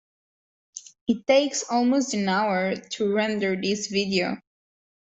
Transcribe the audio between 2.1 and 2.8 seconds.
an hour